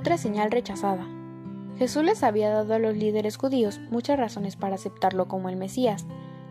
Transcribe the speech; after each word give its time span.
Otra 0.00 0.16
señal 0.16 0.50
rechazada. 0.50 1.06
Jesús 1.76 2.02
les 2.02 2.22
había 2.22 2.48
dado 2.48 2.72
a 2.72 2.78
los 2.78 2.96
líderes 2.96 3.36
judíos 3.36 3.82
muchas 3.90 4.18
razones 4.18 4.56
para 4.56 4.76
aceptarlo 4.76 5.28
como 5.28 5.50
el 5.50 5.56
Mesías. 5.56 6.06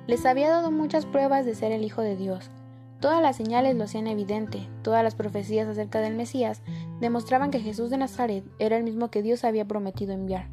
Les 0.05 0.27
había 0.27 0.51
dado 0.51 0.69
muchas 0.69 1.07
pruebas 1.07 1.47
de 1.47 1.55
ser 1.55 1.71
el 1.71 1.83
Hijo 1.83 2.03
de 2.03 2.15
Dios. 2.15 2.51
Todas 2.99 3.23
las 3.23 3.37
señales 3.37 3.75
lo 3.75 3.85
hacían 3.85 4.05
evidente, 4.05 4.67
todas 4.83 5.03
las 5.03 5.15
profecías 5.15 5.67
acerca 5.67 5.99
del 5.99 6.13
Mesías 6.13 6.61
demostraban 7.01 7.49
que 7.49 7.59
Jesús 7.59 7.89
de 7.89 7.97
Nazaret 7.97 8.43
era 8.59 8.77
el 8.77 8.83
mismo 8.83 9.09
que 9.09 9.23
Dios 9.23 9.43
había 9.43 9.65
prometido 9.65 10.13
enviar. 10.13 10.47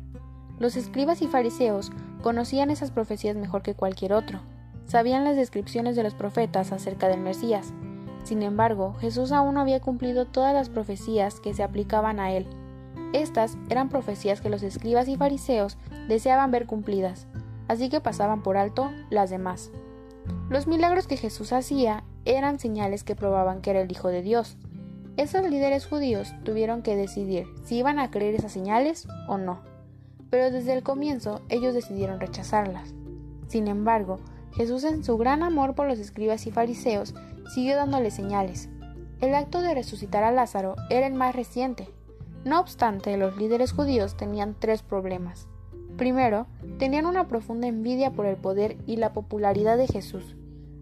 Los 0.59 0.75
escribas 0.75 1.21
y 1.21 1.27
fariseos 1.27 1.93
conocían 2.23 2.71
esas 2.71 2.93
profecías 2.93 3.37
mejor 3.37 3.61
que 3.61 3.75
cualquier 3.75 4.15
otro, 4.15 4.41
sabían 4.87 5.25
las 5.25 5.37
descripciones 5.37 5.97
de 5.97 6.03
los 6.03 6.15
profetas 6.15 6.73
acerca 6.73 7.09
del 7.09 7.21
Mesías. 7.21 7.75
Sin 8.25 8.43
embargo, 8.43 8.95
Jesús 9.01 9.33
aún 9.33 9.57
no 9.57 9.61
había 9.61 9.81
cumplido 9.81 10.25
todas 10.25 10.55
las 10.55 10.71
profecías 10.71 11.41
que 11.41 11.53
se 11.53 11.63
aplicaban 11.63 12.21
a 12.21 12.33
él. 12.33 12.47
Estas 13.13 13.57
eran 13.69 13.89
profecías 13.89 14.41
que 14.41 14.51
los 14.51 14.63
escribas 14.63 15.09
y 15.09 15.17
fariseos 15.17 15.79
deseaban 16.09 16.51
ver 16.51 16.67
cumplidas, 16.67 17.27
así 17.69 17.89
que 17.89 18.01
pasaban 18.01 18.43
por 18.43 18.57
alto 18.57 18.91
las 19.11 19.31
demás. 19.31 19.71
Los 20.49 20.67
milagros 20.67 21.07
que 21.07 21.17
Jesús 21.17 21.53
hacía 21.53 22.05
eran 22.25 22.59
señales 22.59 23.05
que 23.05 23.17
probaban 23.17 23.61
que 23.61 23.71
era 23.71 23.81
el 23.81 23.91
Hijo 23.91 24.09
de 24.09 24.23
Dios. 24.23 24.57
Esos 25.17 25.49
líderes 25.49 25.87
judíos 25.87 26.35
tuvieron 26.45 26.83
que 26.83 26.97
decidir 26.97 27.47
si 27.65 27.77
iban 27.77 27.99
a 27.99 28.11
creer 28.11 28.35
esas 28.35 28.53
señales 28.53 29.09
o 29.29 29.39
no, 29.39 29.61
pero 30.31 30.51
desde 30.51 30.73
el 30.73 30.83
comienzo 30.83 31.41
ellos 31.49 31.75
decidieron 31.75 32.21
rechazarlas. 32.21 32.95
Sin 33.49 33.69
embargo, 33.69 34.19
Jesús 34.53 34.85
en 34.85 35.05
su 35.05 35.17
gran 35.17 35.43
amor 35.43 35.75
por 35.75 35.87
los 35.87 35.99
escribas 35.99 36.47
y 36.47 36.51
fariseos 36.51 37.15
siguió 37.55 37.77
dándoles 37.77 38.15
señales. 38.15 38.69
El 39.21 39.35
acto 39.35 39.63
de 39.63 39.75
resucitar 39.75 40.25
a 40.25 40.33
Lázaro 40.33 40.77
era 40.91 41.07
el 41.07 41.15
más 41.15 41.35
reciente, 41.35 41.89
no 42.47 42.61
obstante, 42.61 43.17
los 43.17 43.37
líderes 43.37 43.73
judíos 43.73 44.17
tenían 44.17 44.55
tres 44.57 44.81
problemas. 44.81 45.49
Primero, 45.97 46.47
tenían 46.79 47.05
una 47.05 47.27
profunda 47.27 47.67
envidia 47.67 48.13
por 48.13 48.25
el 48.25 48.37
poder 48.37 48.77
y 48.87 48.99
la 48.99 49.13
popularidad 49.13 49.77
de 49.77 49.89
Jesús, 49.89 50.37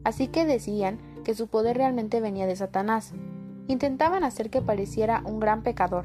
así 0.05 0.29
que 0.29 0.45
decían 0.45 0.99
que 1.25 1.35
su 1.35 1.47
poder 1.47 1.79
realmente 1.79 2.21
venía 2.21 2.47
de 2.47 2.55
Satanás. 2.55 3.15
Intentaban 3.67 4.25
hacer 4.25 4.51
que 4.51 4.61
pareciera 4.61 5.23
un 5.25 5.41
gran 5.41 5.63
pecador. 5.63 6.05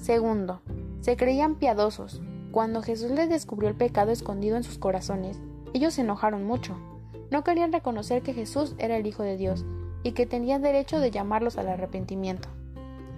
Segundo, 0.00 0.62
se 1.00 1.16
creían 1.16 1.54
piadosos. 1.54 2.20
Cuando 2.50 2.82
Jesús 2.82 3.12
les 3.12 3.28
descubrió 3.28 3.68
el 3.68 3.76
pecado 3.76 4.10
escondido 4.10 4.56
en 4.56 4.64
sus 4.64 4.78
corazones, 4.78 5.40
ellos 5.74 5.94
se 5.94 6.00
enojaron 6.00 6.44
mucho. 6.44 6.76
No 7.30 7.44
querían 7.44 7.72
reconocer 7.72 8.22
que 8.22 8.34
Jesús 8.34 8.74
era 8.78 8.96
el 8.96 9.06
Hijo 9.06 9.22
de 9.22 9.36
Dios 9.36 9.64
y 10.02 10.10
que 10.10 10.26
tenían 10.26 10.60
derecho 10.60 10.98
de 10.98 11.12
llamarlos 11.12 11.56
al 11.56 11.68
arrepentimiento. 11.68 12.48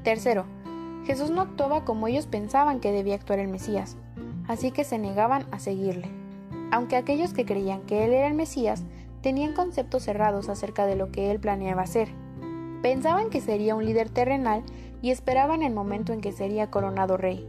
Tercero, 0.02 0.44
Jesús 1.04 1.30
no 1.30 1.42
actuaba 1.42 1.84
como 1.84 2.08
ellos 2.08 2.26
pensaban 2.26 2.80
que 2.80 2.92
debía 2.92 3.14
actuar 3.14 3.38
el 3.38 3.48
Mesías, 3.48 3.96
así 4.48 4.70
que 4.70 4.84
se 4.84 4.98
negaban 4.98 5.46
a 5.50 5.58
seguirle. 5.58 6.08
Aunque 6.70 6.96
aquellos 6.96 7.32
que 7.34 7.44
creían 7.44 7.82
que 7.82 8.04
él 8.04 8.12
era 8.12 8.26
el 8.26 8.34
Mesías 8.34 8.84
tenían 9.20 9.54
conceptos 9.54 10.02
cerrados 10.02 10.48
acerca 10.48 10.86
de 10.86 10.96
lo 10.96 11.10
que 11.10 11.30
él 11.30 11.40
planeaba 11.40 11.82
hacer. 11.82 12.08
Pensaban 12.82 13.30
que 13.30 13.40
sería 13.40 13.74
un 13.74 13.84
líder 13.84 14.10
terrenal 14.10 14.62
y 15.00 15.10
esperaban 15.10 15.62
el 15.62 15.72
momento 15.72 16.12
en 16.12 16.20
que 16.20 16.32
sería 16.32 16.70
coronado 16.70 17.16
rey. 17.16 17.48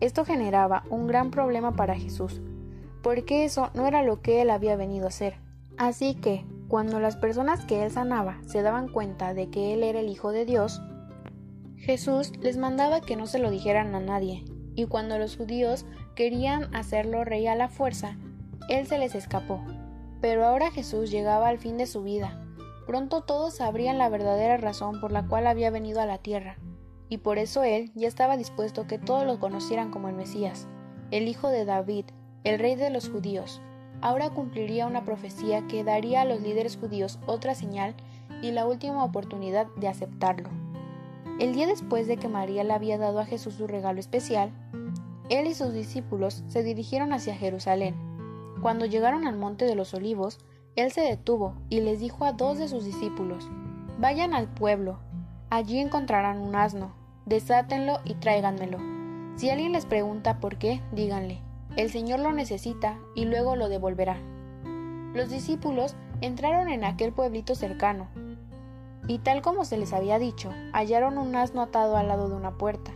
Esto 0.00 0.24
generaba 0.24 0.84
un 0.90 1.06
gran 1.06 1.30
problema 1.30 1.72
para 1.72 1.96
Jesús, 1.96 2.40
porque 3.02 3.44
eso 3.44 3.70
no 3.74 3.86
era 3.86 4.02
lo 4.02 4.20
que 4.20 4.42
él 4.42 4.50
había 4.50 4.76
venido 4.76 5.06
a 5.06 5.08
hacer. 5.08 5.38
Así 5.78 6.14
que, 6.14 6.44
cuando 6.68 7.00
las 7.00 7.16
personas 7.16 7.64
que 7.64 7.84
él 7.84 7.90
sanaba 7.90 8.38
se 8.46 8.62
daban 8.62 8.88
cuenta 8.88 9.34
de 9.34 9.48
que 9.48 9.72
él 9.74 9.82
era 9.82 10.00
el 10.00 10.08
Hijo 10.08 10.32
de 10.32 10.44
Dios, 10.44 10.80
Jesús 11.86 12.32
les 12.40 12.56
mandaba 12.56 13.00
que 13.00 13.14
no 13.14 13.28
se 13.28 13.38
lo 13.38 13.48
dijeran 13.48 13.94
a 13.94 14.00
nadie, 14.00 14.44
y 14.74 14.86
cuando 14.86 15.18
los 15.18 15.36
judíos 15.36 15.86
querían 16.16 16.74
hacerlo 16.74 17.24
rey 17.24 17.46
a 17.46 17.54
la 17.54 17.68
fuerza, 17.68 18.16
él 18.68 18.88
se 18.88 18.98
les 18.98 19.14
escapó. 19.14 19.60
Pero 20.20 20.44
ahora 20.44 20.72
Jesús 20.72 21.12
llegaba 21.12 21.46
al 21.46 21.58
fin 21.58 21.76
de 21.76 21.86
su 21.86 22.02
vida. 22.02 22.44
Pronto 22.88 23.20
todos 23.20 23.54
sabrían 23.54 23.98
la 23.98 24.08
verdadera 24.08 24.56
razón 24.56 25.00
por 25.00 25.12
la 25.12 25.28
cual 25.28 25.46
había 25.46 25.70
venido 25.70 26.00
a 26.00 26.06
la 26.06 26.18
tierra, 26.18 26.58
y 27.08 27.18
por 27.18 27.38
eso 27.38 27.62
él 27.62 27.92
ya 27.94 28.08
estaba 28.08 28.36
dispuesto 28.36 28.88
que 28.88 28.98
todos 28.98 29.24
lo 29.24 29.38
conocieran 29.38 29.92
como 29.92 30.08
el 30.08 30.16
Mesías, 30.16 30.66
el 31.12 31.28
hijo 31.28 31.50
de 31.50 31.64
David, 31.64 32.06
el 32.42 32.58
rey 32.58 32.74
de 32.74 32.90
los 32.90 33.08
judíos. 33.08 33.62
Ahora 34.00 34.30
cumpliría 34.30 34.88
una 34.88 35.04
profecía 35.04 35.64
que 35.68 35.84
daría 35.84 36.22
a 36.22 36.24
los 36.24 36.40
líderes 36.40 36.78
judíos 36.78 37.20
otra 37.26 37.54
señal 37.54 37.94
y 38.42 38.50
la 38.50 38.66
última 38.66 39.04
oportunidad 39.04 39.68
de 39.76 39.86
aceptarlo. 39.86 40.65
El 41.38 41.52
día 41.52 41.66
después 41.66 42.06
de 42.06 42.16
que 42.16 42.28
María 42.28 42.64
le 42.64 42.72
había 42.72 42.96
dado 42.96 43.20
a 43.20 43.26
Jesús 43.26 43.54
su 43.54 43.66
regalo 43.66 44.00
especial, 44.00 44.52
él 45.28 45.46
y 45.46 45.54
sus 45.54 45.74
discípulos 45.74 46.42
se 46.48 46.62
dirigieron 46.62 47.12
hacia 47.12 47.36
Jerusalén. 47.36 47.94
Cuando 48.62 48.86
llegaron 48.86 49.26
al 49.26 49.36
monte 49.36 49.66
de 49.66 49.74
los 49.74 49.92
olivos, 49.92 50.38
él 50.76 50.92
se 50.92 51.02
detuvo 51.02 51.54
y 51.68 51.80
les 51.80 52.00
dijo 52.00 52.24
a 52.24 52.32
dos 52.32 52.58
de 52.58 52.68
sus 52.68 52.84
discípulos, 52.84 53.50
Vayan 53.98 54.32
al 54.32 54.48
pueblo, 54.48 54.98
allí 55.50 55.78
encontrarán 55.78 56.38
un 56.38 56.54
asno, 56.54 56.94
desátenlo 57.26 57.98
y 58.04 58.14
tráiganmelo. 58.14 58.78
Si 59.36 59.50
alguien 59.50 59.72
les 59.72 59.84
pregunta 59.84 60.40
por 60.40 60.56
qué, 60.56 60.80
díganle, 60.92 61.42
el 61.76 61.90
Señor 61.90 62.20
lo 62.20 62.32
necesita 62.32 62.98
y 63.14 63.26
luego 63.26 63.56
lo 63.56 63.68
devolverá. 63.68 64.16
Los 65.12 65.28
discípulos 65.28 65.96
entraron 66.22 66.68
en 66.68 66.84
aquel 66.84 67.12
pueblito 67.12 67.54
cercano, 67.54 68.08
y 69.08 69.18
tal 69.18 69.42
como 69.42 69.64
se 69.64 69.78
les 69.78 69.92
había 69.92 70.18
dicho, 70.18 70.50
hallaron 70.72 71.18
un 71.18 71.36
asno 71.36 71.62
atado 71.62 71.96
al 71.96 72.08
lado 72.08 72.28
de 72.28 72.34
una 72.34 72.58
puerta, 72.58 72.92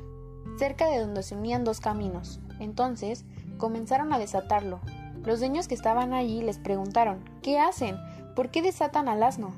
cerca 0.58 0.88
de 0.88 0.98
donde 0.98 1.22
se 1.22 1.36
unían 1.36 1.64
dos 1.64 1.80
caminos. 1.80 2.40
Entonces 2.58 3.24
comenzaron 3.58 4.12
a 4.12 4.18
desatarlo. 4.18 4.80
Los 5.24 5.38
dueños 5.38 5.68
que 5.68 5.74
estaban 5.74 6.12
allí 6.12 6.42
les 6.42 6.58
preguntaron 6.58 7.22
¿Qué 7.42 7.58
hacen? 7.58 7.96
¿Por 8.34 8.50
qué 8.50 8.62
desatan 8.62 9.08
al 9.08 9.22
asno? 9.22 9.54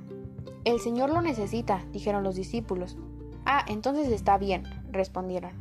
El 0.64 0.80
Señor 0.80 1.10
lo 1.10 1.22
necesita, 1.22 1.84
dijeron 1.92 2.22
los 2.22 2.36
discípulos. 2.36 2.96
Ah, 3.44 3.64
entonces 3.66 4.08
está 4.08 4.38
bien, 4.38 4.64
respondieron. 4.90 5.52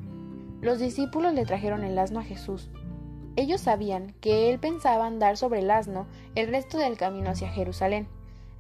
Los 0.62 0.80
discípulos 0.80 1.34
le 1.34 1.46
trajeron 1.46 1.84
el 1.84 1.98
asno 1.98 2.20
a 2.20 2.24
Jesús. 2.24 2.70
Ellos 3.36 3.62
sabían 3.62 4.14
que 4.22 4.52
él 4.52 4.60
pensaba 4.60 5.08
andar 5.08 5.38
sobre 5.38 5.60
el 5.60 5.72
asno 5.72 6.06
el 6.36 6.50
resto 6.50 6.78
del 6.78 6.98
camino 6.98 7.30
hacia 7.30 7.50
Jerusalén 7.50 8.08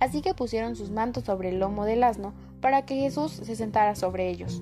así 0.01 0.21
que 0.21 0.33
pusieron 0.33 0.75
sus 0.75 0.91
mantos 0.91 1.23
sobre 1.23 1.47
el 1.49 1.59
lomo 1.59 1.85
del 1.85 2.03
asno 2.03 2.33
para 2.59 2.85
que 2.85 2.95
Jesús 2.95 3.31
se 3.31 3.55
sentara 3.55 3.95
sobre 3.95 4.29
ellos. 4.29 4.61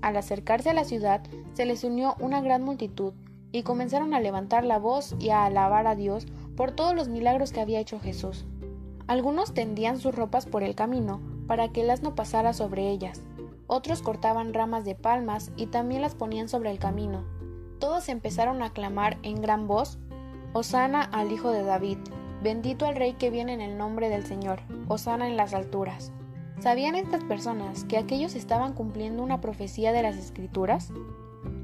Al 0.00 0.16
acercarse 0.16 0.70
a 0.70 0.74
la 0.74 0.84
ciudad, 0.84 1.20
se 1.52 1.66
les 1.66 1.84
unió 1.84 2.16
una 2.18 2.40
gran 2.40 2.62
multitud, 2.62 3.12
y 3.52 3.62
comenzaron 3.62 4.14
a 4.14 4.20
levantar 4.20 4.64
la 4.64 4.78
voz 4.78 5.14
y 5.18 5.30
a 5.30 5.44
alabar 5.44 5.86
a 5.86 5.94
Dios 5.94 6.26
por 6.56 6.72
todos 6.72 6.94
los 6.94 7.08
milagros 7.08 7.52
que 7.52 7.60
había 7.60 7.80
hecho 7.80 8.00
Jesús. 8.00 8.46
Algunos 9.06 9.54
tendían 9.54 9.98
sus 9.98 10.14
ropas 10.14 10.46
por 10.46 10.62
el 10.62 10.74
camino 10.74 11.20
para 11.46 11.68
que 11.68 11.80
el 11.80 11.90
asno 11.90 12.14
pasara 12.14 12.52
sobre 12.52 12.90
ellas, 12.90 13.22
otros 13.70 14.00
cortaban 14.00 14.54
ramas 14.54 14.86
de 14.86 14.94
palmas 14.94 15.52
y 15.56 15.66
también 15.66 16.00
las 16.00 16.14
ponían 16.14 16.48
sobre 16.48 16.70
el 16.70 16.78
camino. 16.78 17.22
Todos 17.78 18.08
empezaron 18.08 18.62
a 18.62 18.72
clamar 18.72 19.18
en 19.22 19.40
gran 19.42 19.68
voz, 19.68 19.98
Hosana 20.54 21.02
al 21.02 21.30
Hijo 21.30 21.50
de 21.50 21.62
David, 21.62 21.98
Bendito 22.42 22.86
el 22.86 22.94
Rey 22.94 23.14
que 23.14 23.30
viene 23.30 23.52
en 23.52 23.60
el 23.60 23.76
nombre 23.76 24.08
del 24.08 24.24
Señor, 24.24 24.60
Osana 24.86 25.26
en 25.26 25.36
las 25.36 25.54
alturas. 25.54 26.12
¿Sabían 26.60 26.94
estas 26.94 27.24
personas 27.24 27.82
que 27.84 27.98
aquellos 27.98 28.36
estaban 28.36 28.74
cumpliendo 28.74 29.24
una 29.24 29.40
profecía 29.40 29.90
de 29.90 30.02
las 30.02 30.16
Escrituras? 30.16 30.92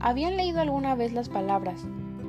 ¿Habían 0.01 0.37
leído 0.37 0.61
alguna 0.61 0.97
vez 0.97 1.13
las 1.13 1.29
palabras? 1.29 1.81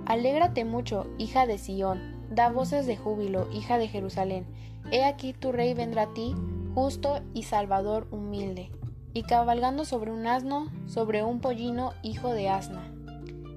Alégrate 0.05 0.63
mucho, 0.63 1.07
hija 1.17 1.47
de 1.47 1.57
Sión, 1.57 2.27
da 2.29 2.49
voces 2.49 2.85
de 2.85 2.97
júbilo, 2.97 3.47
hija 3.51 3.79
de 3.79 3.87
Jerusalén. 3.87 4.45
He 4.91 5.03
aquí 5.05 5.33
tu 5.33 5.51
rey 5.51 5.73
vendrá 5.73 6.03
a 6.03 6.13
ti, 6.13 6.35
justo 6.75 7.21
y 7.33 7.43
salvador 7.43 8.07
humilde, 8.11 8.69
y 9.13 9.23
cabalgando 9.23 9.85
sobre 9.85 10.11
un 10.11 10.27
asno, 10.27 10.67
sobre 10.85 11.23
un 11.23 11.39
pollino, 11.39 11.93
hijo 12.03 12.31
de 12.31 12.49
asna. 12.49 12.91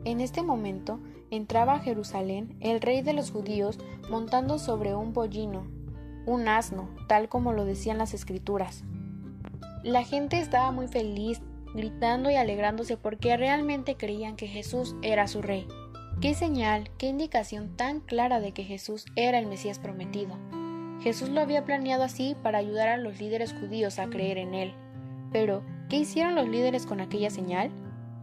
En 0.05 0.23
este 0.23 0.43
momento, 0.43 1.01
entraba 1.31 1.75
a 1.75 1.81
Jerusalén 1.81 2.57
el 2.61 2.81
rey 2.81 3.03
de 3.03 3.13
los 3.13 3.31
judíos 3.31 3.79
montando 4.11 4.59
sobre 4.59 4.95
un 4.95 5.13
pollino, 5.13 5.67
un 6.27 6.49
asno, 6.49 6.89
tal 7.07 7.29
como 7.29 7.53
lo 7.53 7.65
decían 7.65 7.99
las 7.99 8.15
escrituras. 8.15 8.85
La 9.83 10.05
gente 10.05 10.39
estaba 10.39 10.73
muy 10.73 10.89
feliz, 10.89 11.41
gritando 11.75 12.31
y 12.31 12.35
alegrándose 12.35 12.97
porque 12.97 13.37
realmente 13.37 13.97
creían 13.97 14.37
que 14.37 14.49
Jesús 14.49 14.97
era 15.03 15.29
su 15.29 15.43
rey. 15.43 15.67
Qué 16.21 16.35
señal, 16.35 16.91
qué 16.99 17.07
indicación 17.07 17.77
tan 17.77 18.01
clara 18.01 18.41
de 18.41 18.53
que 18.53 18.65
Jesús 18.65 19.07
era 19.15 19.39
el 19.39 19.47
Mesías 19.47 19.79
prometido. 19.79 20.37
Jesús 21.01 21.29
lo 21.29 21.41
había 21.41 21.65
planeado 21.65 22.03
así 22.03 22.35
para 22.43 22.59
ayudar 22.59 22.89
a 22.89 22.97
los 22.97 23.21
líderes 23.21 23.53
judíos 23.53 24.01
a 24.01 24.09
creer 24.09 24.39
en 24.39 24.55
él. 24.55 24.75
Pero, 25.33 25.63
¿qué 25.89 25.97
hicieron 25.99 26.35
los 26.35 26.49
líderes 26.49 26.87
con 26.87 27.01
aquella 27.01 27.31
señal? 27.31 27.71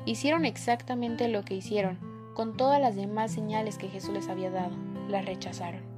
Hicieron 0.05 0.43
exactamente 0.43 1.29
lo 1.29 1.43
que 1.43 1.55
hicieron, 1.55 1.97
con 2.35 2.57
todas 2.57 2.79
las 2.81 2.95
demás 2.97 3.31
señales 3.31 3.77
que 3.77 3.87
Jesús 3.87 4.11
les 4.13 4.27
había 4.27 4.51
dado, 4.51 4.75
las 5.07 5.25
rechazaron. 5.25 5.94